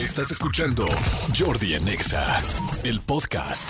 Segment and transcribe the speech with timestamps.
[0.00, 0.86] Estás escuchando
[1.38, 2.42] Jordi en Exa,
[2.84, 3.68] el podcast.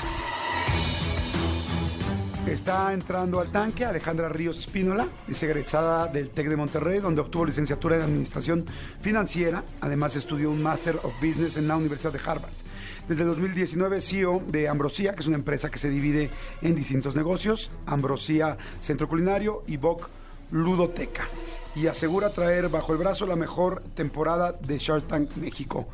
[2.46, 7.46] Está entrando al tanque Alejandra Ríos Espínola, es egresada del TEC de Monterrey, donde obtuvo
[7.46, 8.64] licenciatura en Administración
[9.01, 9.64] Financiera.
[9.80, 12.53] Además, estudió un Master of Business en la Universidad de Harvard.
[13.09, 16.31] Desde 2019, CEO de Ambrosía, que es una empresa que se divide
[16.62, 20.09] en distintos negocios: Ambrosía Centro Culinario y Boc
[20.53, 21.25] Ludoteca.
[21.75, 25.89] Y asegura traer bajo el brazo la mejor temporada de Shark Tank México.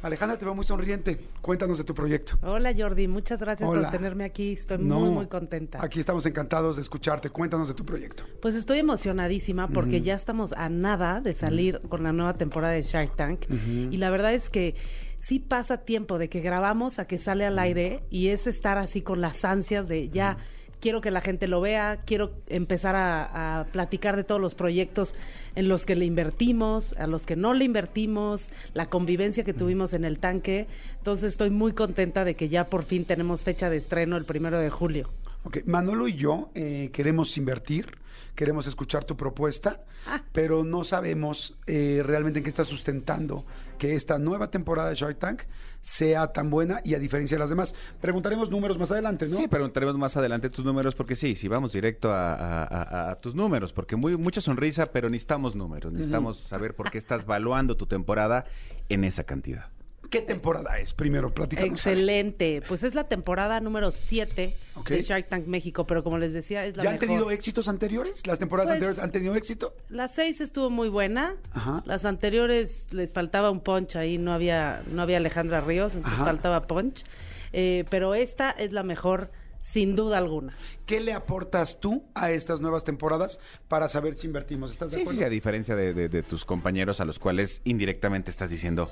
[0.00, 1.18] Alejandra, te veo muy sonriente.
[1.42, 2.38] Cuéntanos de tu proyecto.
[2.42, 3.82] Hola Jordi, muchas gracias Hola.
[3.82, 4.52] por tenerme aquí.
[4.52, 5.82] Estoy No, muy, muy contenta.
[5.82, 7.30] Aquí estamos encantados de escucharte.
[7.30, 8.22] Cuéntanos de tu proyecto.
[8.40, 12.82] Pues estoy emocionadísima porque ya estamos a nada de salir con la nueva temporada de
[12.82, 13.46] Shark Tank.
[13.90, 14.76] Y la verdad es que
[15.18, 19.02] sí pasa tiempo de que grabamos a que sale al aire y es estar así
[19.02, 20.38] con las ansias de ya.
[20.80, 25.16] Quiero que la gente lo vea, quiero empezar a, a platicar de todos los proyectos
[25.56, 29.92] en los que le invertimos, a los que no le invertimos, la convivencia que tuvimos
[29.92, 30.66] en el tanque.
[30.98, 34.58] Entonces estoy muy contenta de que ya por fin tenemos fecha de estreno el primero
[34.60, 35.10] de julio.
[35.44, 37.96] Ok, Manolo y yo eh, queremos invertir,
[38.34, 40.22] queremos escuchar tu propuesta, Ah.
[40.32, 43.44] pero no sabemos eh, realmente en qué está sustentando
[43.78, 45.42] que esta nueva temporada de Shark Tank
[45.80, 47.74] sea tan buena y a diferencia de las demás.
[48.00, 49.36] Preguntaremos números más adelante, ¿no?
[49.36, 53.14] Sí, preguntaremos más adelante tus números porque sí, sí, vamos directo a, a- a- a
[53.20, 57.76] tus números, porque muy mucha sonrisa, pero necesitamos números, necesitamos saber por qué estás valuando
[57.76, 58.44] tu temporada
[58.88, 59.66] en esa cantidad.
[60.10, 60.94] ¿Qué temporada es?
[60.94, 61.70] Primero, platicamos.
[61.72, 62.62] Excelente.
[62.66, 64.88] Pues es la temporada número 7 Ok.
[64.90, 67.08] de Shark Tank México, pero como les decía, es la ¿Ya han mejor.
[67.08, 68.26] tenido éxitos anteriores?
[68.26, 69.74] ¿Las temporadas Pues- anteriores han tenido éxito?
[69.90, 71.36] La 6 estuvo muy buena.
[71.52, 71.82] Ajá.
[71.84, 76.24] Las anteriores les faltaba un punch ahí, no había no había Alejandra Ríos, entonces Ajá.
[76.30, 77.04] faltaba punch.
[77.52, 80.56] Eh, pero esta es la mejor sin duda alguna.
[80.86, 84.70] ¿Qué le aportas tú a estas nuevas temporadas para saber si invertimos?
[84.70, 85.18] ¿Estás de Sí, sí, acuerdo?
[85.18, 88.88] sí, a diferencia de, de- de tus compañeros a los cuales indirectamente estás diciendo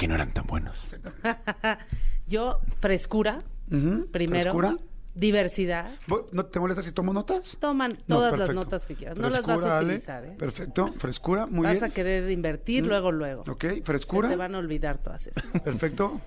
[0.00, 0.96] que no eran tan buenos.
[2.26, 3.38] Yo frescura
[3.70, 4.76] Ujú, primero, ¿Frescura?
[5.14, 5.90] diversidad.
[6.06, 7.58] Voy- ¿No te molesta si tomo notas?
[7.60, 8.64] Toman No, todas las perfecto.
[8.64, 9.16] notas que quieras.
[9.18, 9.86] No las vas Frescura, a Ale.
[9.88, 10.34] utilizar, ¿eh?
[10.38, 11.84] Perfecto, frescura, muy vas bien.
[11.84, 12.86] a querer invertir Mm.
[12.86, 13.42] luego luego.
[13.46, 14.28] Ok, Se frescura.
[14.30, 15.44] te van a olvidar todas esas.
[15.64, 16.20] Perfecto.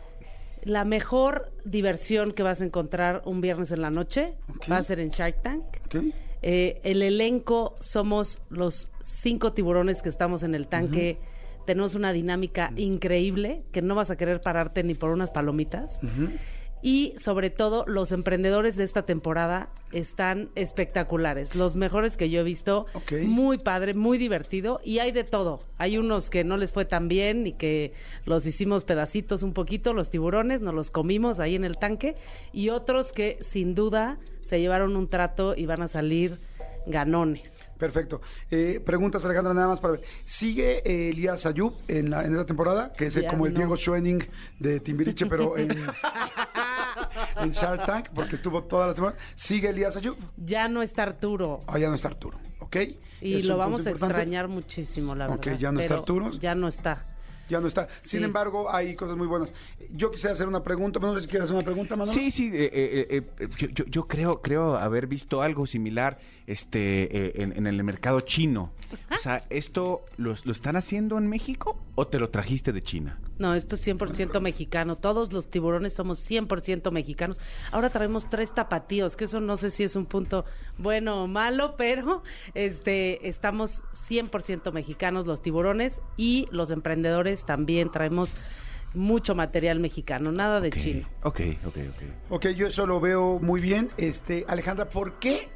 [0.64, 4.72] La mejor diversión que vas a encontrar un viernes en la noche Ok.
[4.72, 5.64] va a ser en Shark Tank.
[5.88, 5.96] Ok.
[6.46, 11.18] Eh, el elenco somos los cinco tiburones que estamos en el tanque.
[11.66, 16.02] Tenemos una dinámica increíble que no vas a querer pararte ni por unas palomitas.
[16.86, 21.56] Y sobre todo, los emprendedores de esta temporada están espectaculares.
[21.56, 22.88] Los mejores que yo he visto.
[23.24, 24.82] Muy padre, muy divertido.
[24.84, 25.62] Y hay de todo.
[25.78, 27.94] Hay unos que no les fue tan bien y que
[28.26, 32.18] los hicimos pedacitos un poquito, los tiburones, nos los comimos ahí en el tanque.
[32.52, 36.38] Y otros que sin duda se llevaron un trato y van a salir
[36.86, 37.53] ganones.
[37.84, 38.22] Perfecto.
[38.50, 40.04] Eh, preguntas, Alejandra, nada más para ver.
[40.24, 42.94] ¿Sigue eh, Elías Ayub en, la, en esta temporada?
[42.94, 43.60] Que es como el no.
[43.60, 44.24] Diego Schoening
[44.58, 45.70] de Timbiriche, pero en,
[47.38, 49.20] en Shark Tank, porque estuvo toda la temporada.
[49.36, 50.16] ¿Sigue Elías Ayub?
[50.38, 51.60] Ya no está Arturo.
[51.68, 52.78] Ah, ya no está Arturo, ¿ok?
[53.20, 54.14] Y Es lo vamos a importante.
[54.16, 55.60] extrañar muchísimo, la Ok, verdad.
[55.60, 56.32] ya no está Arturo.
[56.40, 57.06] Ya no está.
[57.50, 57.90] Ya no está.
[58.00, 58.26] Sin Sí.
[58.26, 59.52] embargo, hay cosas muy buenas.
[59.92, 60.98] Yo quisiera hacer una pregunta.
[61.02, 62.14] No sé si quieres hacer una pregunta, Manolo.
[62.18, 66.18] Sí, sí, eh, eh, eh, eh, yo, yo- yo creo, creo haber visto algo similar
[66.48, 68.72] este, eh, en, en el mercado chino.
[69.10, 73.20] O sea, ¿esto lo, lo están haciendo en México o te lo trajiste de China?
[73.40, 74.98] No, esto es 100% mexicano.
[74.98, 77.40] Todos los tiburones somos 100% mexicanos.
[77.72, 80.46] Ahora traemos tres tapatíos, que eso no sé si es un punto
[80.78, 88.36] bueno o malo, pero este estamos 100% mexicanos los tiburones y los emprendedores también traemos
[88.94, 91.10] mucho material mexicano, nada de Ok, chino.
[91.24, 92.04] Ok, ok, ok.
[92.30, 93.90] Ok, yo eso lo veo muy bien.
[93.98, 95.50] Este, Alejandra, ¿por qué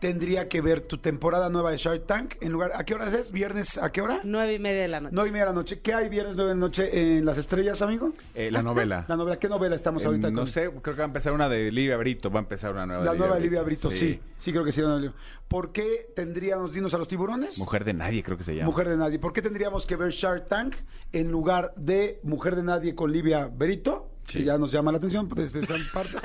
[0.00, 2.72] tendría que ver tu temporada nueva de Shark Tank en lugar...
[2.74, 3.30] ¿A qué hora es?
[3.30, 3.78] ¿Viernes?
[3.78, 4.20] ¿A qué hora?
[4.24, 5.14] Nueve y media de la noche.
[5.14, 5.80] Nueve y media de la noche.
[5.80, 8.12] ¿Qué hay viernes nueve de la noche en Las Estrellas, amigo?
[8.34, 9.04] Eh, la novela.
[9.08, 9.38] La novela.
[9.38, 10.46] ¿Qué novela estamos Eh, ahorita no con?
[10.46, 13.04] sé, creo que va a empezar una de Livia Brito, va a empezar una nueva.
[13.04, 14.20] La nueva de Livia Brito, sí.
[14.38, 14.50] sí.
[14.52, 14.80] creo que sí.
[14.80, 15.10] de.
[15.48, 17.58] ¿Por qué tendríamos, dinos a los tiburones?
[17.58, 18.66] Mujer de nadie, creo que se llama.
[18.66, 19.18] Mujer de Nadie.
[19.18, 20.76] ¿Por qué tendríamos que ver Shark Tank
[21.12, 24.08] en lugar de Mujer de Nadie con Livia Berito?
[24.30, 24.38] Sí.
[24.38, 26.16] Que ya nos llama la atención pues, desde esa parte.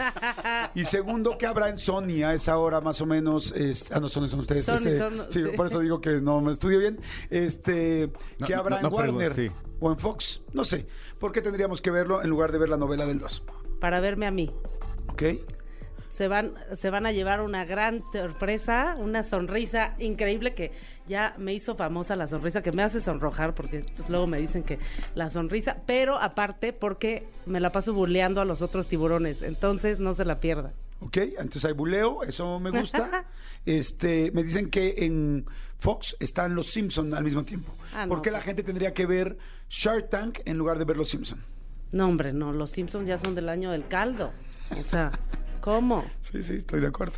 [0.76, 3.52] y segundo, ¿qué habrá en Sony a esa hora más o menos?
[3.54, 4.66] Es- ah, no, Sony son ustedes.
[4.66, 5.50] Sony este, son- sí, sí.
[5.56, 7.00] por eso digo que no me estudio bien.
[7.30, 9.52] Este, No, ¿Qué no, habrá no, en no, Warner sí.
[9.80, 10.42] o en Fox?
[10.54, 10.88] No sé.
[11.20, 13.44] ¿Por qué tendríamos que verlo en lugar de ver la novela del 2?
[13.80, 14.52] Para verme a mí.
[15.10, 15.24] ¿Ok?
[16.16, 20.72] Se van, se van a llevar una gran sorpresa, una sonrisa increíble que
[21.10, 24.80] ya me hizo famosa la sonrisa, que me hace sonrojar, porque luego me dicen que
[25.14, 30.14] la sonrisa, pero aparte porque me la paso buleando a los otros tiburones, entonces no
[30.14, 30.72] se la pierdan.
[31.02, 33.26] Ok, entonces hay buleo, eso me gusta.
[33.66, 35.46] este, me dicen que en
[35.76, 37.74] Fox están los Simpson al mismo tiempo.
[37.94, 38.46] Ah, ¿Por no, qué la pues.
[38.46, 39.38] gente tendría que ver
[39.70, 41.44] Shark Tank en lugar de ver los Simpson?
[41.92, 44.32] No, hombre, no, los Simpsons ya son del año del caldo.
[44.80, 45.12] O sea,
[45.66, 46.06] ¿cómo?
[46.22, 47.18] Sí, sí, estoy de acuerdo.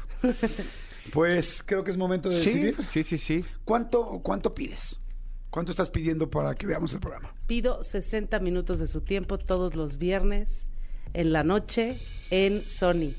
[1.12, 2.86] Pues creo que es momento de Sí, decidir.
[2.86, 3.46] sí, sí, sí.
[3.66, 5.02] ¿Cuánto, ¿Cuánto pides?
[5.50, 7.34] ¿Cuánto estás pidiendo para que veamos el programa?
[7.46, 10.66] Pido 60 minutos de su tiempo todos los viernes
[11.14, 11.98] en la noche
[12.30, 13.14] en Sony.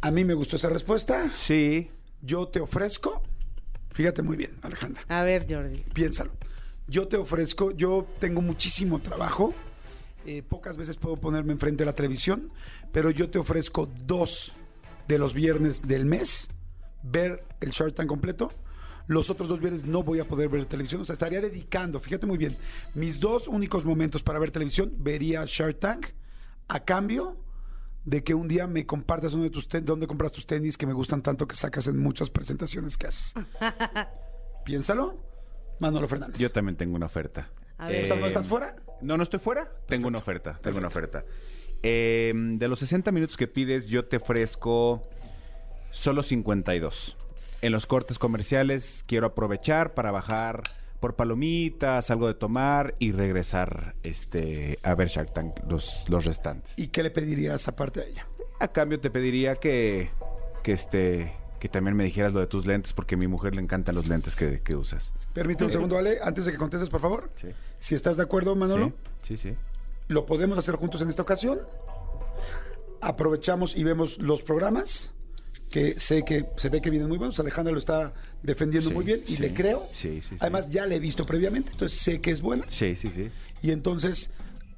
[0.00, 1.28] A mí me gustó esa respuesta.
[1.30, 1.90] Sí.
[2.22, 3.22] Yo te ofrezco,
[3.92, 5.84] fíjate muy bien, Alejandra, A ver, Jordi.
[5.92, 6.32] piénsalo.
[6.88, 9.54] Yo te ofrezco, yo tengo muchísimo trabajo,
[10.28, 12.50] eh, pocas veces puedo ponerme enfrente de la televisión,
[12.92, 14.52] pero yo te ofrezco dos
[15.08, 16.48] de los viernes del mes
[17.02, 18.48] ver el Shark Tank completo.
[19.06, 22.26] Los otros dos viernes no voy a poder ver televisión, o sea, estaría dedicando, fíjate
[22.26, 22.58] muy bien,
[22.94, 26.06] mis dos únicos momentos para ver televisión, vería Shark Tank
[26.68, 27.38] a cambio
[28.04, 30.86] de que un día me compartas uno de tus ten- dónde compras tus tenis que
[30.86, 33.32] me gustan tanto que sacas en muchas presentaciones que haces.
[34.64, 35.18] Piénsalo,
[35.80, 36.38] Manolo Fernández.
[36.38, 37.48] Yo también tengo una oferta.
[37.78, 38.04] A ver.
[38.04, 38.76] O sea, ¿no estás fuera?
[39.00, 39.70] No, no estoy fuera.
[39.86, 40.58] Tengo una oferta.
[40.62, 41.24] Tengo una oferta.
[41.82, 45.08] Eh, de los 60 minutos que pides, yo te ofrezco
[45.90, 47.16] solo 52.
[47.62, 50.62] En los cortes comerciales quiero aprovechar para bajar
[51.00, 56.76] por palomitas, algo de tomar y regresar este, a ver Shark Tank los, los restantes.
[56.78, 58.26] ¿Y qué le pedirías aparte a ella?
[58.60, 60.10] A cambio te pediría que,
[60.62, 63.62] que, este, que también me dijeras lo de tus lentes porque a mi mujer le
[63.62, 65.10] encantan los lentes que, que usas.
[65.34, 67.30] Permíteme un segundo, Ale, antes de que contestes, por favor.
[67.40, 67.48] Sí.
[67.78, 69.54] Si estás de acuerdo, Manolo, Sí, sí, sí.
[70.08, 71.60] lo podemos hacer juntos en esta ocasión.
[73.00, 75.12] Aprovechamos y vemos los programas
[75.70, 77.38] que sé que se ve que vienen muy buenos.
[77.38, 78.12] Alejandra lo está
[78.42, 79.42] defendiendo Sí, muy bien y sí.
[79.42, 79.88] le creo.
[79.92, 80.36] Sí, sí, sí.
[80.40, 82.64] Además, ya le he visto previamente, entonces sé que es buena.
[82.68, 83.30] Sí, sí, sí.
[83.62, 84.30] Y entonces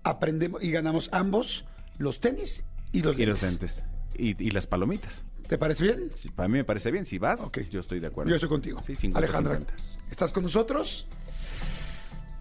[0.02, 1.64] aprendemos y ganamos ambos
[1.98, 3.76] los tenis y los Y los lentes.
[3.76, 3.84] lentes.
[4.18, 5.24] Y, y las palomitas.
[5.50, 6.10] ¿Te parece bien?
[6.14, 7.04] Sí, para mí me parece bien.
[7.04, 7.58] Si vas, Ok.
[7.72, 8.30] yo estoy de acuerdo.
[8.30, 8.80] Yo estoy contigo.
[8.86, 9.82] Sí, 50, Alejandra, 50.
[10.08, 11.08] ¿estás con nosotros?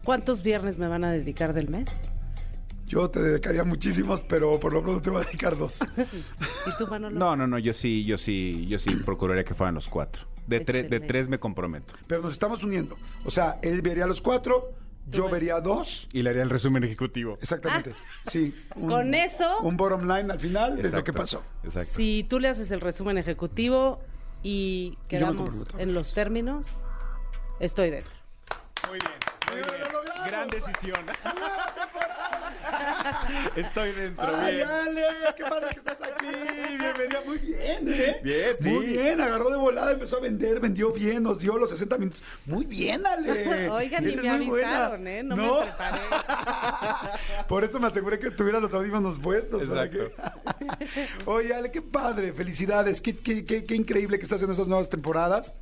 [0.03, 1.89] ¿Cuántos viernes me van a dedicar del mes?
[2.85, 5.79] Yo te dedicaría muchísimos, pero por lo pronto te voy a dedicar dos.
[6.67, 7.17] ¿Y tú, Manolo?
[7.17, 7.57] No, no, no.
[7.57, 10.27] Yo sí, yo sí, yo sí procuraría que fueran los cuatro.
[10.45, 11.95] De, tre- de tres me comprometo.
[12.05, 12.95] Pero nos estamos uniendo.
[13.25, 14.71] O sea, él vería los cuatro,
[15.09, 16.07] yo vería dos.
[16.13, 17.37] Y le haría el resumen ejecutivo.
[17.41, 17.93] Exactamente.
[18.27, 18.53] Sí.
[18.75, 18.95] un- Ah.
[18.95, 21.43] Con eso- Un bottom line al final de lo Exacto, que pasó.
[21.63, 21.91] Exacto.
[21.95, 23.99] Si tú le haces el resumen ejecutivo
[24.43, 26.79] y quedamos en los términos,
[27.59, 28.13] estoy dentro.
[28.89, 29.13] Muy bien,
[29.51, 29.89] muy bien.
[30.27, 31.05] Gran decisión.
[33.55, 34.67] Estoy dentro, ¡Ay, bien.
[34.67, 35.03] Ale!
[35.37, 36.25] ¡Qué padre que estás aquí!
[36.79, 37.21] Bienvenida.
[37.25, 38.19] Muy bien, ¿eh?
[38.23, 38.69] Bien, sí.
[38.69, 39.21] Muy bien.
[39.21, 42.23] Agarró de volada, empezó a vender, vendió bien, nos dio los 60 minutos.
[42.45, 43.69] Muy bien, Ale.
[43.69, 44.75] Oigan, ni me buena.
[44.85, 45.23] avisaron, ¿eh?
[45.23, 45.99] No, me preparé.
[47.47, 49.63] Por eso me aseguré que tuviera los audífonos puestos.
[49.63, 50.11] Exacto.
[51.25, 52.33] Oye, Ale, qué padre.
[52.33, 53.01] Felicidades.
[53.01, 55.53] Qué, qué, qué, qué increíble que estás en esas nuevas temporadas.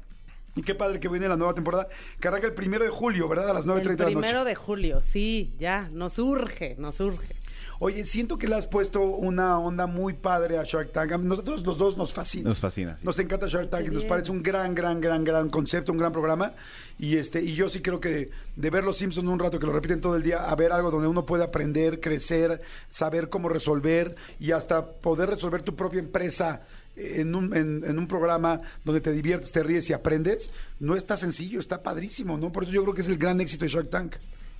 [0.58, 1.88] Y qué padre que viene la nueva temporada,
[2.20, 3.52] que arranca el primero de julio, ¿verdad?
[3.52, 4.16] A las 9.30 El de la noche.
[4.16, 7.36] primero de julio, sí, ya, nos urge, nos urge.
[7.80, 11.12] Oye, siento que le has puesto una onda muy padre a Shark Tank.
[11.12, 12.50] A Nosotros los dos nos fascina.
[12.50, 13.06] Nos fascina, sí.
[13.06, 16.54] Nos encanta Shark Tank nos parece un gran, gran, gran, gran concepto, un gran programa.
[16.98, 19.74] Y este, y yo sí creo que de ver los Simpsons un rato que lo
[19.74, 24.16] repiten todo el día, a ver algo donde uno puede aprender, crecer, saber cómo resolver
[24.40, 26.64] y hasta poder resolver tu propia empresa
[26.98, 31.16] en un, en, en un programa donde te diviertes, te ríes y aprendes, no está
[31.16, 32.52] sencillo, está padrísimo, ¿no?
[32.52, 34.16] Por eso yo creo que es el gran éxito de Shark Tank.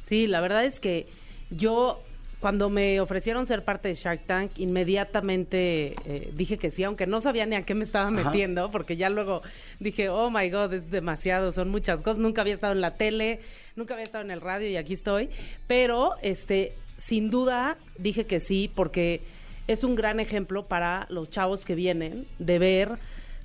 [0.06, 1.08] Sí, la verdad es que
[1.50, 2.02] yo
[2.40, 7.20] cuando me ofrecieron ser parte de Shark Tank, inmediatamente eh, dije que sí, aunque no
[7.20, 8.24] sabía ni a qué me estaba Ajá.
[8.30, 9.42] metiendo, porque ya luego
[9.80, 12.20] dije, oh my God, es demasiado, son muchas cosas.
[12.20, 13.40] Nunca había estado en la tele,
[13.76, 15.30] nunca había estado en el radio y aquí estoy.
[15.66, 19.22] Pero, este, sin duda, dije que sí, porque
[19.68, 22.98] es un gran ejemplo para los chavos que vienen de ver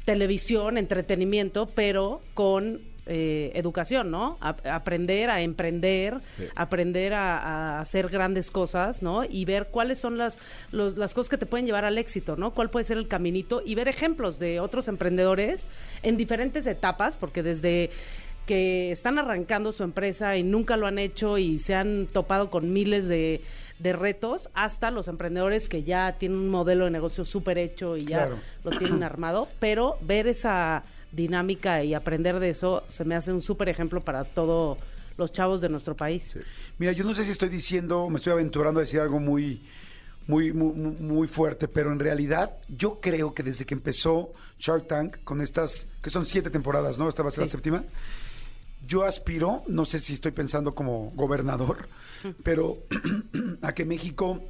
[0.04, 4.36] televisión, entretenimiento, pero con eh, educación, ¿no?
[4.40, 6.44] A- aprender a emprender, Sí.
[6.54, 9.24] aprender a, a hacer grandes cosas, ¿no?
[9.24, 10.38] Y ver cuáles son las,
[10.70, 12.52] los- las cosas que te pueden llevar al éxito, ¿no?
[12.54, 15.66] Cuál puede ser el caminito y ver ejemplos de otros emprendedores
[16.04, 17.90] en diferentes etapas, porque desde
[18.46, 22.72] que están arrancando su empresa y nunca lo han hecho y se han topado con
[22.72, 23.40] miles de,
[23.82, 28.04] de retos, hasta los emprendedores que ya tienen un modelo de negocio súper hecho y
[28.04, 28.38] ya Claro.
[28.64, 33.42] lo tienen armado, pero ver esa dinámica y aprender de eso se me hace un
[33.42, 34.78] súper ejemplo para todos
[35.18, 36.38] los chavos de nuestro país.
[36.78, 39.60] Mira, yo no sé si estoy diciendo, me estoy aventurando a decir algo muy,
[40.26, 45.16] muy, muy, muy fuerte, pero en realidad yo creo que desde que empezó Shark Tank
[45.24, 47.08] con estas, que son siete temporadas, ¿no?
[47.08, 47.84] Esta va a ser la séptima.
[48.86, 51.88] Yo aspiro, no sé si estoy pensando como gobernador,
[52.42, 52.78] pero
[53.62, 54.42] a que México,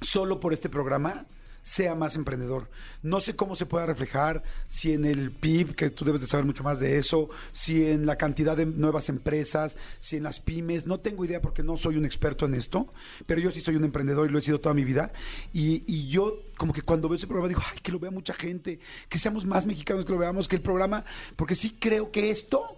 [0.00, 1.26] solo por este programa,
[1.68, 2.70] sea más emprendedor.
[3.02, 6.46] No sé cómo se pueda reflejar, si en el PIB, que tú debes de saber
[6.46, 10.86] mucho más de eso, si en la cantidad de nuevas empresas, si en las pymes,
[10.86, 12.90] no tengo idea porque no soy un experto en esto,
[13.26, 15.12] pero yo sí soy un emprendedor y lo he sido toda mi vida.
[15.52, 18.32] Y, y yo como que cuando veo ese programa digo, ay, que lo vea mucha
[18.32, 18.80] gente,
[19.10, 21.04] que seamos más mexicanos, que lo veamos, que el programa,
[21.36, 22.77] porque sí creo que esto,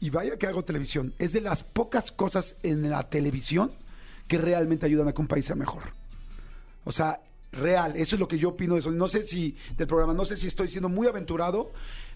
[0.00, 3.72] y vaya que hago televisión, es de las pocas cosas en la televisión
[4.28, 5.82] que realmente ayudan a que un país sea mejor.
[6.84, 7.20] O sea,
[7.52, 7.94] real.
[7.96, 8.90] Eso es lo que yo opino de eso.
[8.90, 11.72] No sé si del programa, no sé si estoy siendo muy aventurado,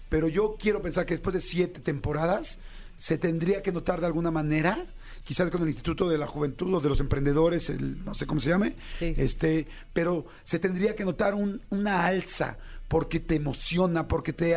[0.09, 2.59] pero yo quiero pensar que después de siete temporadas
[2.99, 4.85] se tendría que notar de alguna manera,
[5.23, 8.39] quizás con el Instituto de la Juventud o de los Emprendedores, el, no sé cómo
[8.39, 9.13] se llame, Sí.
[9.17, 12.57] este, pero se tendría que notar un- una alza
[12.93, 14.53] porque te emociona, porque te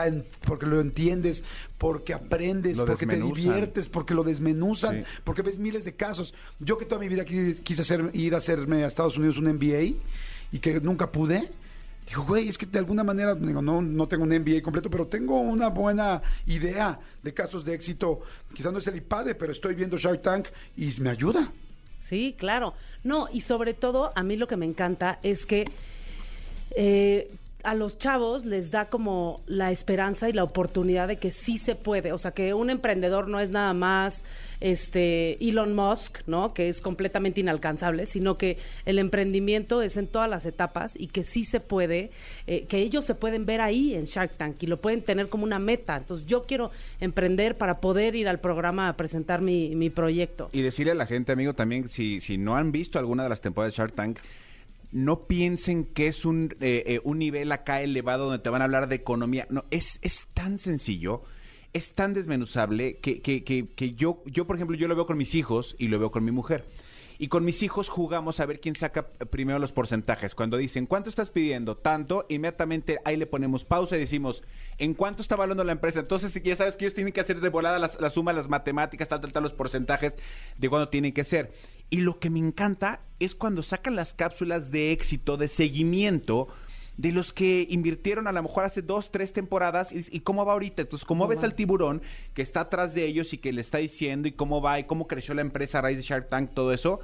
[0.47, 1.43] porque lo entiendes,
[1.79, 5.11] porque aprendes, Lo porque te diviertes, porque lo desmenuzan, Sí.
[5.25, 6.35] porque ves miles de casos.
[6.61, 9.47] Yo que toda mi vida quise, quise hacer, ir a hacerme a Estados Unidos un
[9.49, 9.97] MBA
[10.53, 11.49] y que nunca pude.
[12.07, 15.07] Digo, güey, es que de alguna manera, digo, no, no tengo un MBA completo, pero
[15.07, 18.21] tengo una buena idea de casos de éxito.
[18.53, 21.51] Quizás no es el IPADE, pero estoy viendo Shark Tank y me ayuda.
[21.97, 22.75] Sí, claro.
[23.03, 25.65] No, y sobre todo, a mí lo que me encanta es que
[26.73, 27.31] eh,
[27.63, 31.75] a los chavos les da como la esperanza y la oportunidad de que sí se
[31.75, 32.13] puede.
[32.13, 34.25] O sea, que un emprendedor no es nada más
[34.61, 36.55] este Elon Musk, ¿no?
[36.55, 41.25] Que es completamente inalcanzable, sino que el emprendimiento es en todas las etapas y que
[41.25, 42.11] sí se puede,
[42.47, 45.45] eh, que ellos se pueden ver ahí en Shark Tank y lo pueden tener como
[45.45, 45.97] una meta.
[45.97, 46.71] Entonces, yo quiero
[47.01, 50.49] emprender para poder ir al programa a presentar mi, mi proyecto.
[50.53, 53.41] Y decirle a la gente, amigo, también, si, si no han visto alguna de las
[53.41, 54.19] temporadas de Shark Tank,
[54.93, 58.65] no piensen que es un, eh, eh, un nivel acá elevado donde te van a
[58.65, 59.47] hablar de economía.
[59.51, 61.23] No, es, es tan sencillo,
[61.73, 65.19] es tan desmenuzable que, que, que, que yo, yo, por ejemplo, yo lo veo con
[65.19, 66.67] mis hijos y lo veo con mi mujer.
[67.19, 70.35] Y con mis hijos jugamos a ver quién saca primero los porcentajes.
[70.35, 71.79] Cuando dicen, ¿cuánto estás pidiendo?
[71.79, 74.43] Tanto, inmediatamente ahí le ponemos pausa y decimos,
[74.77, 75.99] ¿en cuánto está valorando la empresa?
[76.01, 79.09] Entonces, ya sabes que ellos tienen que hacer de volada las- la suma, las matemáticas,
[79.09, 80.13] tal, tal, tal, los porcentajes
[80.59, 81.53] de cuándo tienen que ser.
[81.91, 86.49] Y lo que me encanta es cuando sacan las cápsulas de éxito, de seguimiento,
[86.97, 90.55] de los que invirtieron a lo mejor hace dos, tres temporadas y, y cómo va
[90.55, 90.83] ahorita.
[90.83, 92.03] Entonces, cómo ves al tiburón
[92.35, 95.07] que está atrás de ellos y que le está diciendo y cómo va y cómo
[95.07, 97.01] creció la empresa a raíz de Shark Tank, todo eso.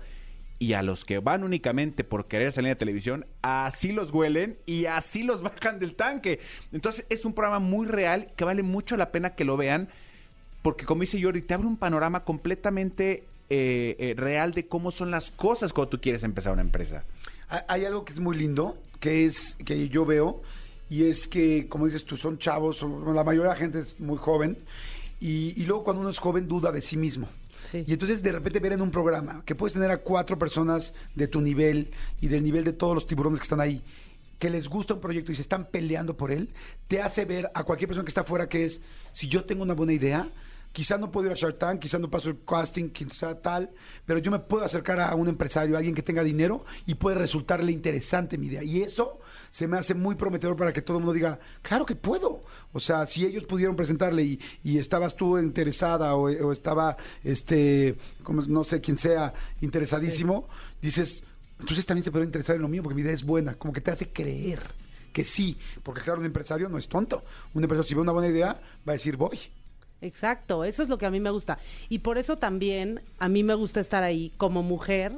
[0.58, 4.86] Y a los que van únicamente por querer salir de televisión, así los huelen y
[4.86, 6.40] así los bajan del tanque.
[6.72, 9.88] Entonces, es un programa muy real que vale mucho la pena que lo vean
[10.62, 13.24] porque como dice Jordi, te abre un panorama completamente
[13.54, 17.04] eh, eh, real de cómo son las cosas cuando tú quieres empezar una empresa.
[17.68, 20.40] Hay- algo que es muy lindo, que es que yo veo,
[20.88, 24.00] y es que, como dices tú, son chavos, son- la mayoría de la gente es
[24.00, 24.56] muy joven,
[25.21, 27.28] y, y luego cuando uno es joven duda de sí mismo.
[27.71, 27.85] Sí.
[27.87, 31.28] Y entonces de repente ver en un programa que puedes tener a cuatro personas de
[31.28, 31.90] tu nivel
[32.23, 33.82] y del nivel de todos los tiburones que están ahí,
[34.38, 36.49] que les gusta un proyecto y se están peleando por él,
[36.88, 38.80] te hace ver a cualquier persona que está afuera que es,
[39.12, 40.28] si yo tengo una buena idea,
[40.72, 43.70] quizá no puedo ir a Shark Tank, quizá no paso el casting, quizá tal,
[44.06, 47.16] pero yo me puedo acercar a un empresario, a alguien que tenga dinero y puede
[47.16, 48.62] resultarle interesante mi idea.
[48.62, 51.94] Y eso se me hace muy prometedor para que todo el mundo diga, claro que
[51.94, 52.42] puedo.
[52.72, 57.96] O sea, si ellos pudieron presentarle y, y estabas tú interesada o, o estaba, este,
[58.22, 60.48] como, no sé quién sea, interesadísimo,
[60.80, 61.22] dices,
[61.60, 63.80] entonces también se puede interesar en lo mío porque mi idea es buena, como que
[63.80, 64.60] te hace creer
[65.12, 67.22] que sí, porque claro, un empresario no es tonto.
[67.54, 69.38] Un empresario si ve una buena idea va a decir, voy.
[70.02, 71.59] Exacto, eso es lo que a mí me gusta.
[71.88, 75.12] Y por eso también a mí me gusta estar ahí como mujer.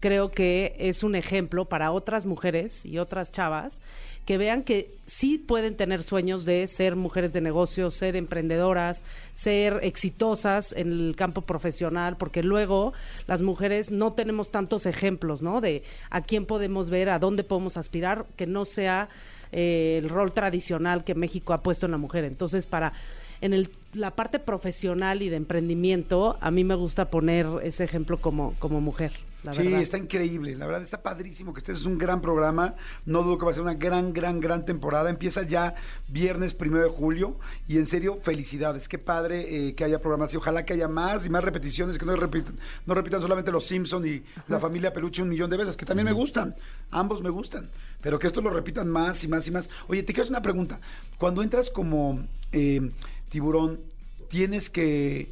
[0.00, 3.82] Creo que es un ejemplo para otras mujeres y otras chavas
[4.24, 9.02] que vean que sí pueden tener sueños de ser mujeres de negocios, ser emprendedoras,
[9.34, 12.92] ser exitosas en el campo profesional, porque luego
[13.26, 15.60] las mujeres no tenemos tantos ejemplos, ¿no?
[15.60, 19.08] De a quién podemos ver, a dónde podemos aspirar, que no sea
[19.50, 22.24] eh, el rol tradicional que México ha puesto en la mujer.
[22.24, 22.92] Entonces, para
[23.40, 28.20] en el, la parte profesional y de emprendimiento, a mí me gusta poner ese ejemplo
[28.20, 29.12] como, como mujer.
[29.44, 29.80] La sí, verdad.
[29.80, 30.56] está increíble.
[30.56, 32.74] La verdad, está padrísimo que este es un gran programa.
[33.06, 35.10] No dudo que va a ser una gran, gran, gran temporada.
[35.10, 35.74] Empieza ya
[36.08, 37.38] viernes primero de julio.
[37.68, 38.88] Y en serio, felicidades.
[38.88, 40.36] Qué padre eh, que haya programas así.
[40.36, 44.04] Ojalá que haya más y más repeticiones, que no repitan, no repitan solamente Los Simpson
[44.06, 46.56] y La Familia Peluche un millón de veces, que también me gustan.
[46.90, 47.70] Ambos me gustan.
[48.00, 49.70] Pero que esto lo repitan más y más y más.
[49.86, 50.80] Oye, te quiero hacer una pregunta.
[51.16, 52.90] Cuando entras como eh,
[53.28, 53.80] tiburón,
[54.28, 55.30] tienes que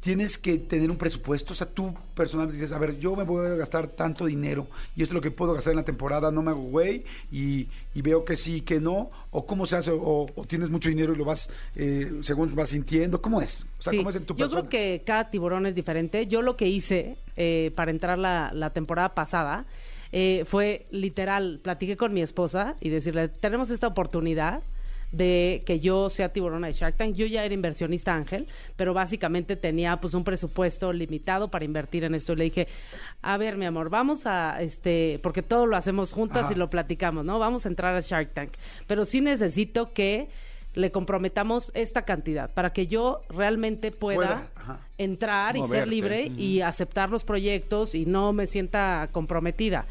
[0.00, 1.52] tienes que tener un presupuesto.
[1.52, 4.66] O sea, tú personalmente dices, a ver, yo me voy a gastar tanto dinero
[4.96, 7.68] y esto es lo que puedo gastar en la temporada, no me hago güey y,
[7.94, 9.10] y veo que sí, que no.
[9.30, 12.70] O cómo se hace, o, o tienes mucho dinero y lo vas, eh, según vas
[12.70, 13.22] sintiendo.
[13.22, 13.64] ¿Cómo es?
[13.78, 14.68] O sea, Sí, ¿cómo es en tu Yo persona?
[14.68, 16.26] creo que cada tiburón es diferente.
[16.26, 19.66] Yo lo que hice eh, para entrar la, la temporada pasada
[20.10, 24.62] eh, fue literal, platiqué con mi esposa y decirle, tenemos esta oportunidad
[25.12, 27.14] de que yo sea tiburona de Shark Tank.
[27.14, 32.14] Yo ya era inversionista ángel, pero básicamente tenía pues un presupuesto limitado para invertir en
[32.14, 32.32] esto.
[32.32, 32.68] Y le dije,
[33.20, 36.52] a ver, mi amor, vamos a, este, porque todo lo hacemos juntas Ajá.
[36.52, 37.38] y lo platicamos, ¿no?
[37.38, 38.52] Vamos a entrar a Shark Tank,
[38.86, 40.28] pero sí necesito que
[40.74, 44.48] le comprometamos esta cantidad para que yo realmente pueda,
[44.96, 49.86] entrar y ser libre y aceptar los proyectos y no me sienta comprometida.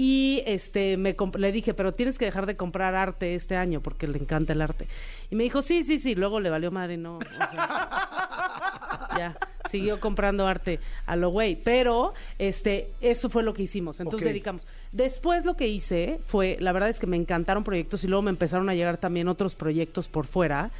[0.00, 4.06] Y este me le dije, pero tienes que dejar de comprar arte este año porque
[4.06, 4.86] le encanta el arte.
[5.28, 6.14] Y me dijo, sí, sí, sí.
[6.14, 7.16] Luego le valió madre, no.
[7.16, 9.36] o sea, ya,
[9.68, 11.56] siguió comprando arte a lo güey.
[11.56, 13.98] Pero este, eso fue lo que hicimos.
[13.98, 14.68] Entonces dedicamos.
[14.92, 18.30] Después lo que hice fue, la verdad es que me encantaron proyectos y luego me
[18.30, 20.70] empezaron a llegar también otros proyectos por fuera.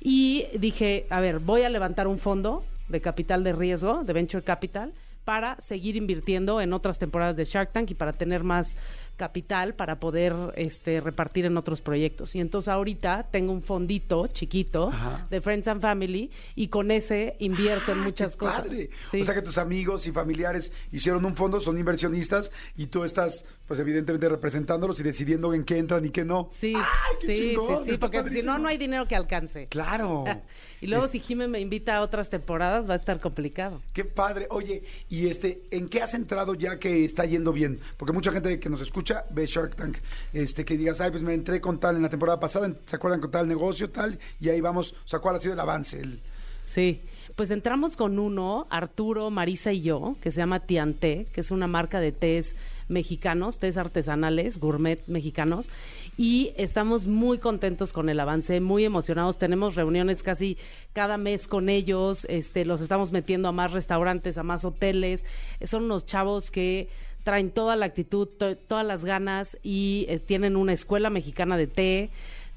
[0.00, 4.42] Y dije, a ver, voy a levantar un fondo de capital de riesgo, de venture
[4.42, 4.92] capital,
[5.26, 8.76] para seguir invirtiendo en otras temporadas de Shark Tank y para tener más
[9.16, 12.34] capital para poder este, repartir en otros proyectos.
[12.34, 15.26] Y entonces ahorita tengo un fondito chiquito Ajá.
[15.30, 18.60] de Friends and Family y con ese invierto en Ah, muchas qué cosas.
[18.62, 18.90] padre.
[19.10, 19.20] Sí.
[19.20, 23.44] O sea que tus amigos y familiares hicieron un fondo, son inversionistas y tú estás,
[23.66, 26.50] pues evidentemente representándolos y decidiendo en qué entran y qué no.
[26.52, 26.82] Sí, ¡Ay,
[27.22, 27.84] qué sí, chingón!
[27.84, 28.52] sí, porque si padrísimo.
[28.52, 29.66] no, no hay dinero que alcance.
[29.68, 30.24] Claro.
[30.78, 33.80] Y luego Es- si Jimé me invita a otras temporadas va a estar complicado.
[33.94, 34.46] Qué padre.
[34.50, 37.80] Oye, y este, ¿en qué has entrado ya que está yendo bien?
[37.96, 39.98] Porque mucha gente que nos escucha ve Shark Tank.
[40.32, 43.20] Este, que digas, ay, pues me entré con tal en la temporada pasada, ¿se acuerdan
[43.20, 44.18] con tal negocio, tal?
[44.40, 46.00] Y ahí vamos, o sea, ¿cuál ha sido el avance?
[46.00, 46.20] El-
[46.64, 47.00] Sí,
[47.36, 51.66] pues entramos con uno, Arturo, Marisa y yo, que se llama Tianté, que es una
[51.66, 52.56] marca de tés
[52.88, 55.68] mexicanos, tés artesanales, gourmet mexicanos,
[56.16, 59.38] y estamos muy contentos con el avance, muy emocionados.
[59.38, 60.56] Tenemos reuniones casi
[60.94, 65.26] cada mes con ellos, este, los estamos metiendo a más restaurantes, a más hoteles.
[65.64, 66.88] Son unos chavos que
[67.22, 71.66] traen toda la actitud, to- todas las ganas y eh, tienen una escuela mexicana de
[71.66, 72.10] té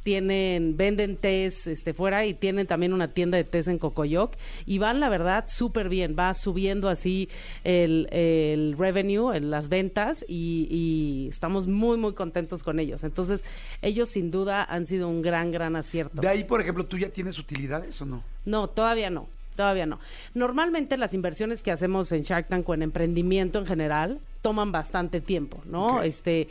[0.03, 4.33] tienen, venden tés este, fuera y tienen también una tienda de tés en Cocoyoc
[4.65, 6.15] y van, la verdad, súper bien.
[6.17, 7.29] Va subiendo así
[7.63, 13.03] el, el revenue, el- las ventas y, y estamos muy, muy contentos con ellos.
[13.03, 13.43] Entonces,
[13.81, 16.21] ellos sin duda han sido un gran, gran acierto.
[16.21, 18.23] De ahí, por ejemplo, ¿tú ya tienes utilidades o no?
[18.45, 19.27] No, todavía no.
[19.55, 19.99] Todavía no.
[20.33, 25.21] Normalmente las inversiones que hacemos en Shark Tank o en emprendimiento en general toman bastante
[25.21, 26.01] tiempo, ¿no?
[26.01, 26.47] Este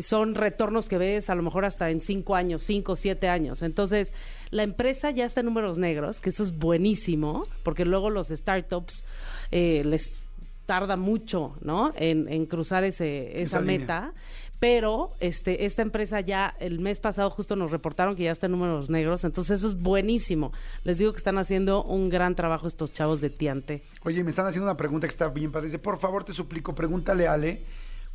[0.00, 3.62] son retornos que ves a lo mejor hasta en cinco años, cinco, siete años.
[3.62, 4.12] Entonces,
[4.50, 9.04] la empresa ya está en números negros, que eso es buenísimo, porque luego los startups
[9.50, 10.23] eh, les
[10.66, 11.92] tarda mucho, ¿no?
[11.96, 13.78] En, en cruzar ese, esa, Esa línea.
[13.78, 14.12] meta.
[14.60, 18.52] Pero este, esta empresa ya el mes pasado justo nos reportaron que ya está en
[18.52, 20.52] números negros, entonces eso es buenísimo.
[20.84, 23.82] Les digo que están haciendo un gran trabajo estos chavos de Tiante.
[24.04, 25.66] Oye, me están haciendo una pregunta que está bien padre.
[25.66, 27.64] Dice, por favor, te suplico, pregúntale a Ale,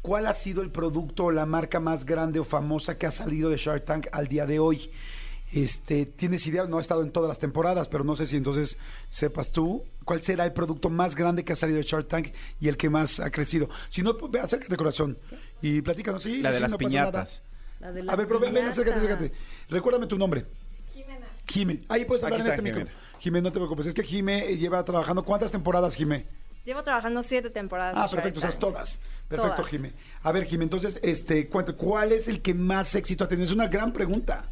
[0.01, 3.49] ¿cuál ha sido el producto o la marca más grande o famosa que ha salido
[3.51, 4.89] de Shark Tank al día de hoy?
[5.51, 6.65] Este, ¿tienes idea?
[6.65, 8.77] No ha estado en todas las temporadas, pero no sé si entonces
[9.09, 12.27] sepas tú cuál será el producto más grande que ha salido de Shark Tank
[12.59, 13.67] y el que más ha crecido.
[13.89, 15.17] Si no, pues, ve, acércate corazón
[15.61, 16.21] y platícanos.
[16.23, 17.11] Sí, La sí, de sí, las no pasa nada.
[17.11, 17.43] piñatas.
[17.79, 19.31] La de A ver, pero ven, ven, acércate, acércate.
[19.69, 20.45] Recuérdame tu nombre.
[20.93, 21.27] Jimena.
[21.47, 21.83] Jime.
[21.89, 22.81] Ahí puedes hablar Aquí en este micro.
[22.81, 22.99] Jimena.
[23.19, 23.85] Jime, no te preocupes.
[23.87, 25.23] Es que Jime lleva trabajando.
[25.25, 26.27] ¿Cuántas temporadas, Jime?
[26.65, 27.95] Llevo trabajando siete temporadas.
[27.97, 28.99] Ah, perfecto, esas todas.
[29.27, 29.71] Perfecto, Todas.
[29.71, 29.93] Jime.
[30.21, 33.45] A ver, Jime, entonces, este, ¿cuál es el que más éxito ha tenido?
[33.45, 34.51] Es una gran pregunta.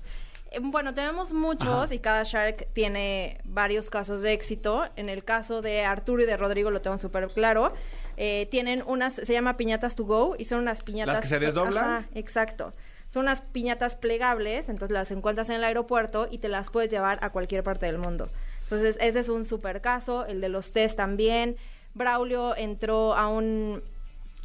[0.52, 1.94] Eh, Bueno, tenemos muchos Ajá.
[1.94, 4.86] y cada Shark tiene varios casos de éxito.
[4.96, 7.74] En el caso de Arturo y de Rodrigo lo tengo súper claro.
[8.18, 11.16] Eh, tienen unas, se llama piñatas to go y son unas piñatas...
[11.16, 11.84] ¿Las que se desdoblan?
[11.84, 12.74] Ajá, exacto.
[13.10, 17.20] Son unas piñatas plegables, entonces las encuentras en el aeropuerto y te las puedes llevar
[17.22, 18.30] a cualquier parte del mundo.
[18.64, 20.26] Entonces, ese es un super caso.
[20.26, 21.56] El de los test también.
[21.94, 23.82] Braulio entró a un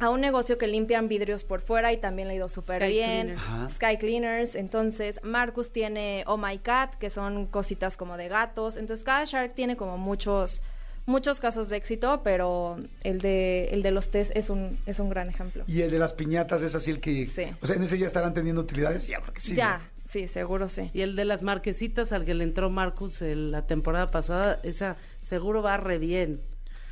[0.03, 2.91] a un negocio que limpian vidrios por fuera y también le ha ido súper Sky
[2.91, 3.27] bien.
[3.35, 3.73] Cleaners.
[3.75, 4.55] Sky Cleaners.
[4.55, 8.77] Entonces, Marcus tiene Oh My Cat, que son cositas como de gatos.
[8.77, 10.61] Entonces, cada Shark tiene como muchos
[11.05, 15.09] muchos casos de éxito, pero el de el de los test es un es un
[15.09, 15.63] gran ejemplo.
[15.67, 17.25] Y el de las piñatas es así el que...
[17.25, 17.43] Sí.
[17.61, 19.07] O sea, en ese ya estarán teniendo utilidades.
[19.07, 19.53] Ya, porque sí.
[19.53, 19.83] ya, ¿no?
[20.07, 20.91] sí, seguro sí.
[20.93, 24.95] Y el de las marquesitas al que le entró Marcus el- la temporada pasada, esa
[25.19, 26.39] seguro va re bien.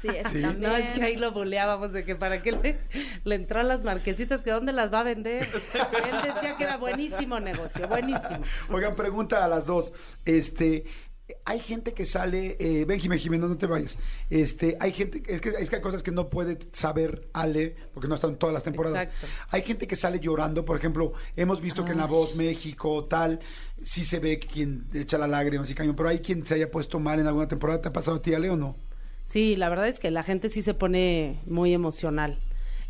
[0.02, 0.42] Sí, Sí.
[0.42, 0.62] también.
[0.62, 2.78] No, es que ahí lo buleábamos de que para qué le,
[3.24, 5.44] le entró a las marquesitas, que dónde las va a vender.
[5.44, 8.42] Él decía que era buenísimo negocio, buenísimo.
[8.70, 9.94] Oigan, pregunta a las dos.
[10.26, 10.86] Este,
[11.46, 13.98] hay gente que sale, eh, ven Jimé, Jimé, no, no te vayas.
[14.30, 18.08] Este, hay gente, es que, es que hay cosas que no puede saber Ale, porque
[18.10, 19.04] no están todas las temporadas.
[19.06, 19.28] Exacto.
[19.50, 23.40] Hay gente que sale llorando, por ejemplo, hemos visto que en La Voz México, tal,
[23.84, 27.00] sí se ve quien echa la lágrima, así cañón, pero hay quien se haya puesto
[27.00, 27.82] mal en alguna temporada.
[27.82, 28.76] ¿Te ha pasado a ti, Ale, o no?
[29.32, 32.38] Sí, la verdad es que la gente sí se pone muy emocional.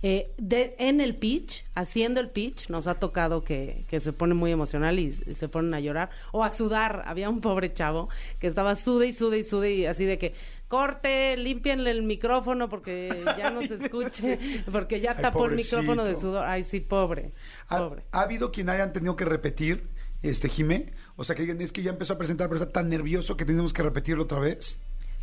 [0.01, 4.34] Eh, de, en el pitch, haciendo el pitch, nos ha tocado que, que se pone
[4.34, 7.04] muy emocional y, se ponen a llorar o a sudar.
[7.06, 10.34] Había un pobre chavo que estaba sude y sude y sude y así de que
[10.67, 14.39] corte, límpienle el micrófono porque ya no se escuche,
[14.71, 16.47] porque ya Ay, tapó el micrófono de sudor.
[16.47, 17.34] Ay, sí, pobre,
[17.67, 18.01] ¿Ha, pobre.
[18.12, 19.89] ha habido quien hayan tenido que repetir,
[20.23, 20.91] este, Jimé?
[21.17, 23.45] O sea, que digan, es que ya empezó a presentar, pero está tan nervioso que
[23.45, 24.82] tenemos que repetirlo otra vez.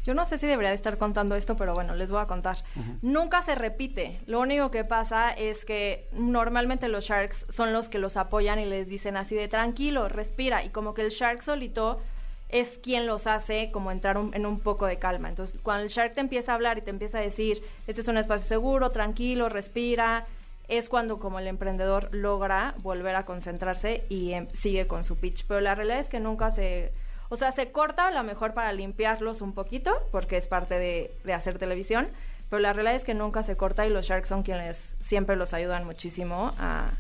[0.09, 2.57] Yo no sé si debería de estar contando esto, pero bueno, les voy a contar.
[3.03, 4.21] Nunca se repite.
[4.25, 8.65] Lo único que pasa es que normalmente los Sharks son los que los apoyan y
[8.65, 10.65] les dicen así de tranquilo, respira.
[10.65, 12.01] Y como que el Shark solito
[12.49, 15.29] es quien los hace como entrar un- en un poco de calma.
[15.29, 18.09] Entonces, cuando el Shark te empieza a hablar y te empieza a decir, este es
[18.09, 20.25] un espacio seguro, tranquilo, respira,
[20.69, 25.45] es cuando como el emprendedor logra volver a concentrarse y em, sigue con su pitch.
[25.47, 26.93] Pero la realidad es que nunca se...
[27.29, 31.15] O sea, se corta a lo mejor para limpiarlos un poquito, porque es parte de,
[31.25, 32.09] de hacer televisión,
[32.49, 35.53] pero la realidad es que nunca se corta y los Sharks son quienes siempre los
[35.53, 36.93] ayudan muchísimo a,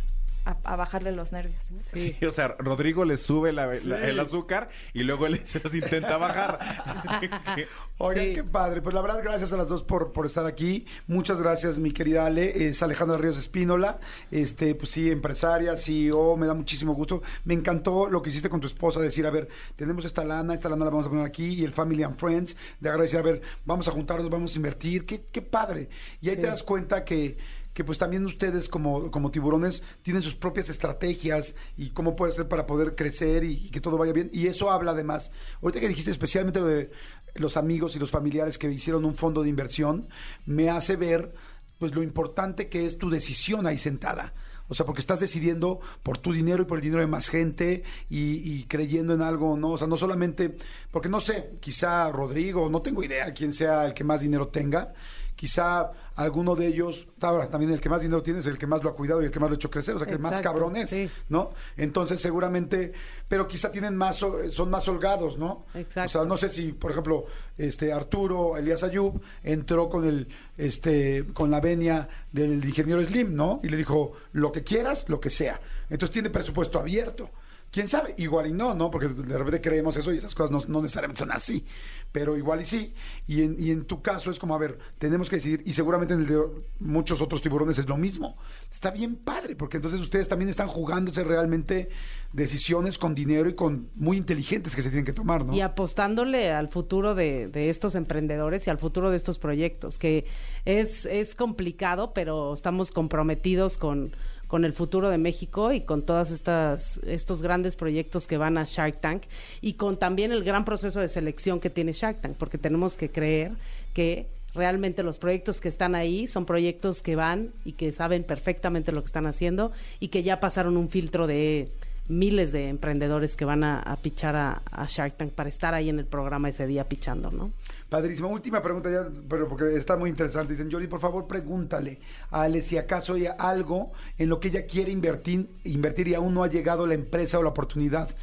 [0.51, 1.71] a- a bajarle los nervios.
[1.93, 5.75] Sí, o sea, Rodrigo le sube la- la- el azúcar y luego él se los
[5.75, 6.59] intenta bajar.
[8.01, 8.33] Oigan, Sí.
[8.35, 8.81] qué padre.
[8.81, 10.87] Pues la verdad, gracias a las dos por, por estar aquí.
[11.09, 12.69] Muchas gracias, mi querida Ale.
[12.69, 13.99] Es Alejandra Ríos Espínola.
[14.31, 17.23] Este, pues sí, empresaria, CEO, me da muchísimo gusto.
[17.45, 20.69] Me encantó lo que hiciste con tu esposa, decir, a ver, tenemos esta lana, esta
[20.69, 23.43] lana la vamos a poner aquí, y el Family and Friends, de agradecer, a ver,
[23.65, 25.05] vamos a juntarnos, vamos a invertir.
[25.05, 25.89] Qué, qué padre.
[26.21, 27.37] Y ahí te das cuenta que
[27.79, 32.49] que pues también ustedes como, como tiburones tienen sus propias estrategias y cómo puede ser
[32.49, 34.31] para poder crecer y, que todo vaya bien.
[34.33, 35.31] Y eso habla además,
[35.62, 36.91] ahorita que dijiste especialmente lo de
[37.37, 40.09] los amigos y los familiares que hicieron un fondo de inversión,
[40.45, 41.33] me hace ver
[41.79, 44.35] pues lo importante que es tu decisión ahí sentada.
[44.67, 47.85] O sea, porque estás decidiendo por tu dinero y por el dinero de más gente
[48.11, 49.71] y, y creyendo en algo, ¿no?
[49.71, 50.57] O sea, no solamente,
[50.91, 54.95] porque no sé, quizá Rodrigo, no tengo idea quién sea el que más dinero tenga,
[55.37, 58.83] quizá alguno de ellos, ahora también el que más dinero tiene es el que más
[58.83, 60.18] lo ha cuidado y el que más lo ha hecho crecer, o sea, que el
[60.18, 61.09] más cabrón es, sí.
[61.28, 61.52] ¿no?
[61.76, 62.92] Entonces, seguramente,
[63.28, 65.66] pero quizá tienen más, son más holgados, ¿no?
[65.74, 66.07] Exacto.
[66.07, 67.26] O sea, no sé si, por ejemplo,
[67.57, 70.26] este Arturo Elías Ayub entró con el,
[70.57, 73.61] este, con la venia del ingeniero Slim, ¿no?
[73.62, 75.61] Y le dijo, lo que quieras, lo que sea.
[75.88, 77.31] Entonces tiene presupuesto abierto.
[77.70, 78.14] ¿Quién sabe?
[78.16, 78.90] Igual y no, ¿no?
[78.90, 81.66] Porque de repente creemos eso y esas cosas no, no necesariamente son así.
[82.11, 82.94] Pero igual y sí.
[83.26, 85.62] Y en, y en tu caso es como, a ver, tenemos que decidir.
[85.66, 86.40] Y seguramente en el de
[86.81, 88.37] muchos otros tiburones es lo mismo.
[88.71, 91.88] Está bien padre, porque entonces ustedes también están jugándose realmente
[92.33, 95.55] decisiones con dinero y con muy inteligentes que se tienen que tomar, ¿no?
[95.55, 100.27] Y apostándole al futuro de, de estos emprendedores y al futuro de estos proyectos, que
[100.64, 104.12] es, es complicado, pero estamos comprometidos con,
[104.49, 108.64] con el futuro de México y con todas estas estos grandes proyectos que van a
[108.64, 109.23] Shark Tank
[109.61, 113.11] y con también el gran proceso de selección que tiene Shark Tank, porque tenemos que
[113.11, 113.53] creer
[113.92, 118.93] que realmente los proyectos que están ahí son proyectos que van y que saben perfectamente
[118.93, 121.71] lo que están haciendo y que ya pasaron un filtro de
[122.09, 125.91] miles de emprendedores que van a, a pichar a, a Shark Tank para estar ahí
[125.91, 127.53] en el programa ese día pichando, ¿no?
[127.89, 128.29] Padrísimo.
[128.29, 130.53] Última pregunta ya, pero porque está muy interesante.
[130.53, 131.99] Dicen, Jordi, por favor, pregúntale
[132.31, 136.35] a Ale si acaso hay algo en lo que ella quiere invertir, invertir y aún
[136.35, 138.15] no ha llegado la empresa o la oportunidad.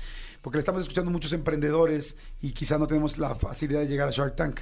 [0.41, 4.11] Porque le estamos escuchando muchos emprendedores y quizá no tenemos la facilidad de llegar a
[4.11, 4.59] Shark Tank.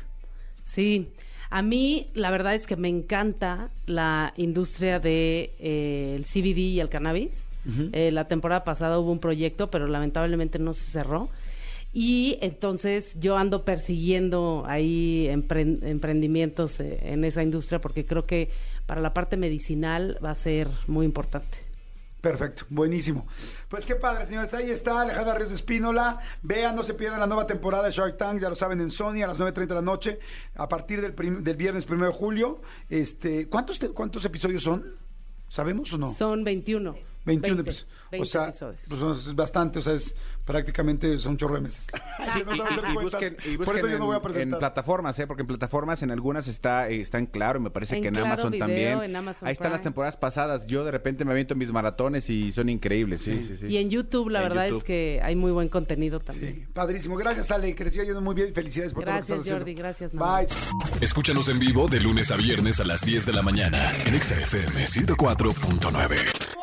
[0.64, 1.12] Sí,
[1.56, 6.80] a mí la verdad es que me encanta la industria de eh, el CBD y
[6.80, 7.46] el cannabis.
[7.94, 11.30] Eh, la temporada pasada hubo un proyecto, pero lamentablemente no se cerró.
[11.94, 18.50] Y entonces yo ando persiguiendo ahí empren- emprendimientos eh, en esa industria porque creo que
[18.88, 21.60] para la parte medicinal va a ser muy importante.
[22.24, 23.28] Perfecto, buenísimo.
[23.68, 24.54] Pues qué padre, señores.
[24.54, 26.22] Ahí está Alejandra Ríos de Espínola.
[26.42, 29.22] Vean, no se pierdan la nueva temporada de Shark Tank, ya lo saben, en Sony
[29.22, 30.20] a las 9.30 de la noche,
[30.56, 32.62] a partir del, del viernes 1 de julio.
[32.90, 34.96] Este, ¿cuántos, ¿Cuántos episodios son?
[35.50, 36.14] ¿Sabemos o no?
[36.14, 36.96] Son 21.
[37.26, 37.88] 21 20, episodios.
[38.08, 38.80] o 20 sea, episodios.
[38.88, 41.88] pues son- es bastante, o sea, es prácticamente son un chorro de meses.
[42.34, 44.60] Sí, No y, y busquen, Por eso yo no voy a en, en presentar.
[44.60, 45.28] plataformas, ¿eh?
[45.28, 48.08] porque en plataformas en algunas está, eh, está en claro y me parece En que
[48.10, 49.04] en Claro Amazon Video, también.
[49.04, 49.92] en Amazon Ahí están las Prime.
[49.92, 50.66] temporadas pasadas.
[50.68, 53.22] Yo de repente me aviento mis maratones y son increíbles.
[53.22, 53.68] Sí, sí, sí.
[53.68, 54.78] Y en YouTube la En verdad YouTube.
[54.80, 56.56] es que hay muy buen contenido también.
[56.56, 57.16] Sí, padrísimo.
[57.18, 57.76] Gracias, Ale.
[57.92, 58.54] Siga yendo muy bien.
[58.54, 59.72] Felicidades por Gracias, todo lo que estás Jordi.
[59.74, 59.84] haciendo.
[59.84, 60.38] Gracias, mamá.
[60.40, 61.02] Bye.
[61.02, 64.36] Escúchanos en vivo de lunes a viernes a las 10 de la mañana en Exa
[64.40, 66.63] FM 104.9.